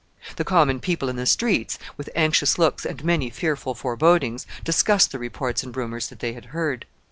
The 0.37 0.43
common 0.43 0.79
people 0.79 1.09
in 1.09 1.15
the 1.15 1.27
streets, 1.27 1.77
with 1.95 2.09
anxious 2.15 2.57
looks 2.57 2.87
and 2.87 3.03
many 3.05 3.29
fearful 3.29 3.75
forebodings, 3.75 4.47
discussed 4.63 5.11
the 5.11 5.19
reports 5.19 5.61
and 5.61 5.77
rumors 5.77 6.07
that 6.07 6.21
they 6.21 6.33
had 6.33 6.45
heard. 6.45 6.87